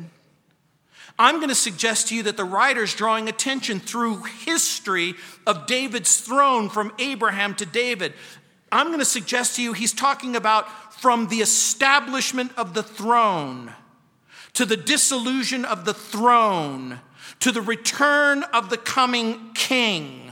[1.20, 5.16] I'm going to suggest to you that the writer's drawing attention through history
[5.46, 8.14] of David's throne from Abraham to David.
[8.72, 10.72] I'm going to suggest to you he's talking about
[11.02, 13.74] from the establishment of the throne
[14.54, 17.00] to the dissolution of the throne
[17.40, 20.23] to the return of the coming king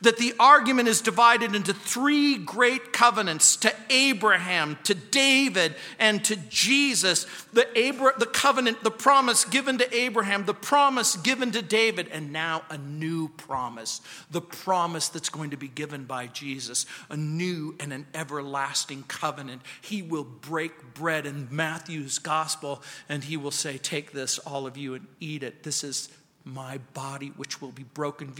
[0.00, 6.36] that the argument is divided into three great covenants to Abraham, to David, and to
[6.36, 7.26] Jesus.
[7.52, 12.32] The, Abra- the covenant, the promise given to Abraham, the promise given to David, and
[12.32, 14.00] now a new promise.
[14.30, 19.62] The promise that's going to be given by Jesus, a new and an everlasting covenant.
[19.80, 24.76] He will break bread in Matthew's gospel, and he will say, Take this, all of
[24.76, 25.64] you, and eat it.
[25.64, 26.08] This is
[26.52, 28.32] my body, which will be broken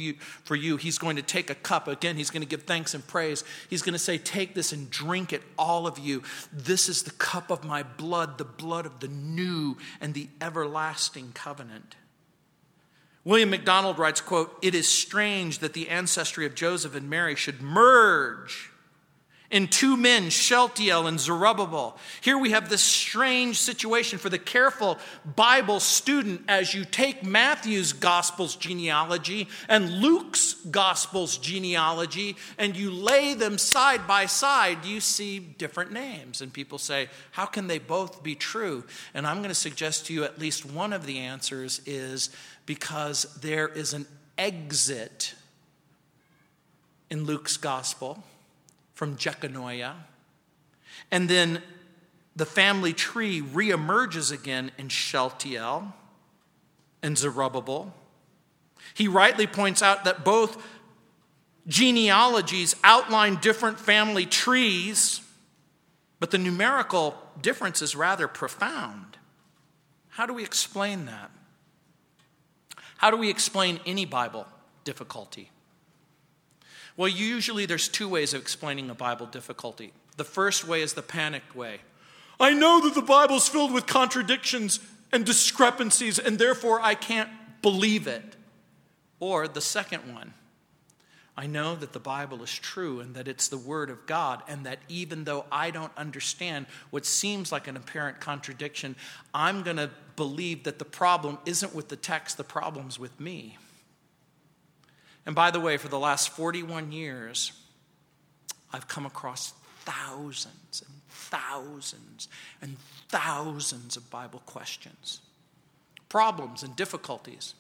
[0.45, 0.77] for you.
[0.77, 1.89] He's going to take a cup.
[1.89, 3.45] Again, he's going to give thanks and praise.
[3.71, 6.23] He's going to say, Take this and drink it, all of you.
[6.53, 11.33] This is the cup of my blood, the blood of the new and the everlasting
[11.35, 11.97] covenant.
[13.25, 17.61] William MacDonald writes, quote, It is strange that the ancestry of Joseph and Mary should
[17.61, 18.71] merge
[19.51, 21.97] in two men, Shealtiel and Zerubbabel.
[22.21, 27.95] Here we have this strange situation for the careful Bible student as you take Matthew's
[27.95, 35.39] Gospel's genealogy and Luke's Gospel's genealogy and you lay them side by side, you see
[35.39, 36.43] different names.
[36.43, 38.85] And people say, How can they both be true?
[39.15, 42.29] And I'm going to suggest to you at least one of the answers is
[42.67, 45.35] because there is an exit
[47.09, 48.23] in Luke's Gospel
[48.99, 49.95] from Jeconiah.
[51.13, 51.63] And then
[52.35, 55.95] the family tree reemerges again in Shealtiel
[57.01, 57.95] and Zerubbabel.
[58.95, 60.61] He rightly points out that both
[61.69, 65.21] genealogies outline different family trees,
[66.19, 69.17] but the numerical difference is rather profound.
[70.09, 71.31] How do we explain that?
[72.97, 74.49] How do we explain any Bible
[74.83, 75.53] difficulty?
[76.99, 79.93] Well, usually there's two ways of explaining a Bible difficulty.
[80.17, 81.79] The first way is the panicked way.
[82.41, 84.81] I know that the Bible's filled with contradictions
[85.13, 87.31] and discrepancies, and therefore I can't
[87.63, 88.35] believe it.
[89.21, 90.35] Or the second one,
[91.37, 94.67] I know that the Bible is true and that it's the Word of God, and
[94.67, 98.97] that even though I don't understand what seems like an apparent contradiction,
[99.33, 103.57] I'm going to believe that the problem isn't with the text, the problem's with me.
[105.29, 107.53] And by the way, for the last 41 years,
[108.73, 112.29] I've come across thousands and thousands
[112.63, 112.79] and
[113.11, 115.21] thousands of Bible questions,
[116.09, 117.53] problems, and difficulties.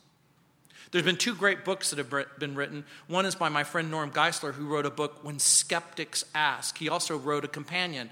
[0.92, 2.86] There's been two great books that have been written.
[3.06, 6.78] One is by my friend Norm Geisler, who wrote a book, When Skeptics Ask.
[6.78, 8.08] He also wrote a companion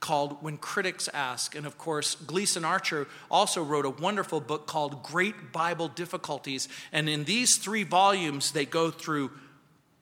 [0.00, 1.54] called When Critics Ask.
[1.54, 6.68] And of course, Gleason Archer also wrote a wonderful book called Great Bible Difficulties.
[6.90, 9.30] And in these three volumes, they go through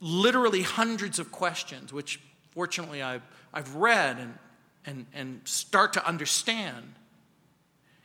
[0.00, 2.20] literally hundreds of questions, which
[2.52, 3.22] fortunately I've,
[3.52, 4.38] I've read and,
[4.86, 6.94] and, and start to understand.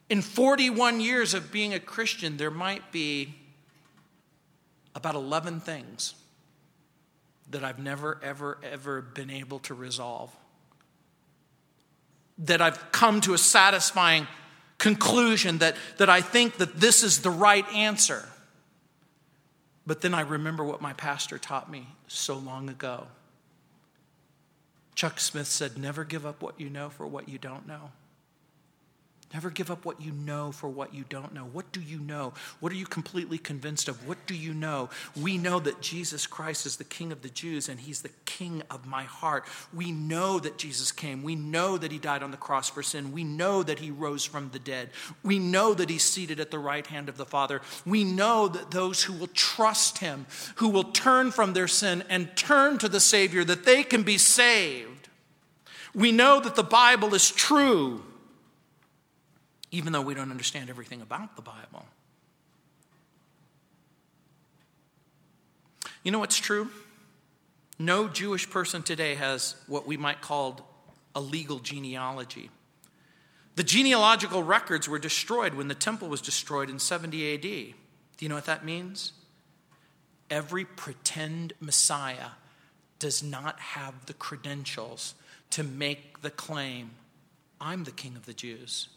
[0.10, 3.36] In 41 years of being a Christian, there might be
[4.96, 6.16] about 11 things
[7.52, 10.32] that I've never, ever, ever been able to resolve.
[12.40, 14.28] That I've come to a satisfying
[14.78, 18.28] conclusion that, that I think that this is the right answer.
[19.86, 23.08] But then I remember what my pastor taught me so long ago.
[24.96, 27.92] Chuck Smith said, Never give up what you know for what you don't know.
[29.34, 31.46] Never give up what you know for what you don't know.
[31.46, 32.34] What do you know?
[32.60, 34.08] What are you completely convinced of?
[34.08, 34.92] What do you know?
[35.20, 38.62] We know that Jesus Christ is the King of the Jews and He's the King
[38.70, 39.46] of my heart.
[39.74, 41.24] We know that Jesus came.
[41.24, 43.12] We know that He died on the cross for sin.
[43.12, 44.92] We know that He rose from the dead.
[45.24, 47.62] We know that He's seated at the right hand of the Father.
[47.88, 50.28] We know that those who will trust Him,
[50.58, 54.20] who will turn from their sin and turn to the Savior, that they can be
[54.20, 55.10] saved.
[55.96, 58.04] We know that the Bible is true
[59.74, 61.84] even though we don't understand everything about the Bible.
[66.04, 66.70] You know what's true?
[67.80, 70.70] No Jewish person today has what we might call
[71.16, 72.52] a legal genealogy.
[73.56, 77.42] The genealogical records were destroyed when the temple was destroyed in 70 AD.
[77.42, 77.74] Do
[78.20, 79.14] you know what that means?
[80.30, 82.32] Every pretend Messiah
[83.00, 85.16] does not have the credentials
[85.50, 86.92] to make the claim,
[87.60, 88.90] I'm the king of the Jews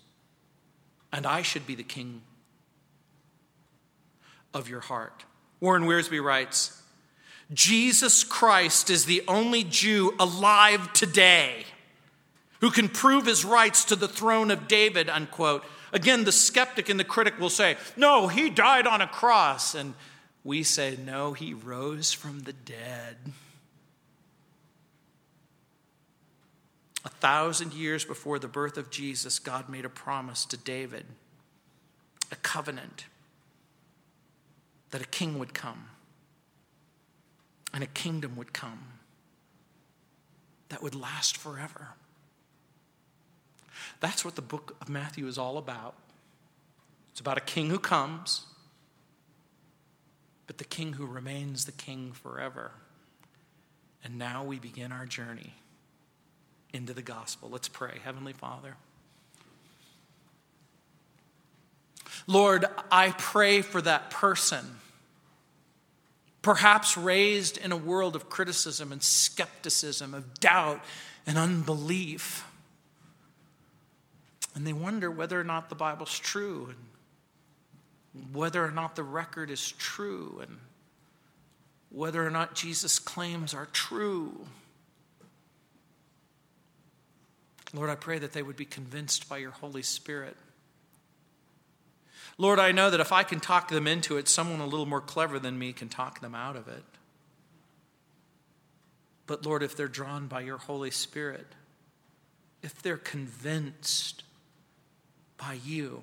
[1.16, 2.20] and I should be the king
[4.52, 5.24] of your heart.
[5.60, 6.82] Warren Wiersbe writes
[7.52, 11.64] Jesus Christ is the only Jew alive today
[12.60, 15.64] who can prove his rights to the throne of David, unquote.
[15.92, 19.74] Again, the skeptic and the critic will say, No, he died on a cross.
[19.74, 19.94] And
[20.44, 23.16] we say, No, he rose from the dead.
[27.06, 31.06] A thousand years before the birth of Jesus, God made a promise to David,
[32.32, 33.04] a covenant,
[34.90, 35.86] that a king would come
[37.72, 38.88] and a kingdom would come
[40.68, 41.90] that would last forever.
[44.00, 45.94] That's what the book of Matthew is all about.
[47.12, 48.46] It's about a king who comes,
[50.48, 52.72] but the king who remains the king forever.
[54.02, 55.54] And now we begin our journey
[56.72, 57.48] into the gospel.
[57.50, 58.00] Let's pray.
[58.04, 58.76] Heavenly Father.
[62.26, 64.64] Lord, I pray for that person,
[66.42, 70.82] perhaps raised in a world of criticism and skepticism, of doubt
[71.26, 72.44] and unbelief.
[74.54, 76.68] And they wonder whether or not the Bible's true
[78.14, 80.58] and whether or not the record is true and
[81.90, 84.46] whether or not Jesus' claims are true.
[87.74, 90.36] Lord, I pray that they would be convinced by your Holy Spirit.
[92.38, 95.00] Lord, I know that if I can talk them into it, someone a little more
[95.00, 96.84] clever than me can talk them out of it.
[99.26, 101.46] But Lord, if they're drawn by your Holy Spirit,
[102.62, 104.22] if they're convinced
[105.36, 106.02] by you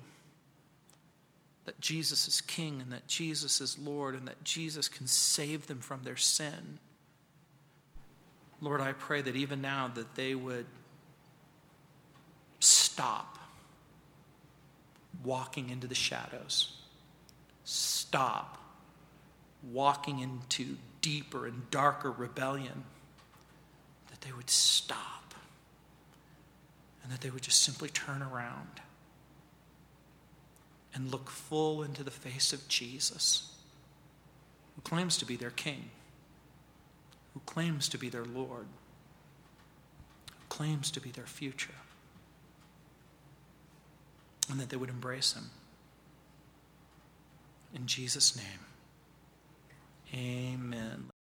[1.64, 5.78] that Jesus is King and that Jesus is Lord and that Jesus can save them
[5.78, 6.78] from their sin,
[8.60, 10.66] Lord, I pray that even now that they would
[12.94, 13.38] stop
[15.24, 16.76] walking into the shadows.
[17.64, 18.56] Stop
[19.72, 22.84] walking into deeper and darker rebellion.
[24.10, 25.34] That they would stop
[27.02, 28.80] and that they would just simply turn around
[30.94, 33.52] and look full into the face of Jesus,
[34.76, 35.90] who claims to be their king,
[37.34, 38.66] who claims to be their Lord,
[40.30, 41.74] who claims to be their future
[44.50, 45.50] and that they would embrace him.
[47.74, 48.60] In Jesus' name,
[50.14, 51.13] amen.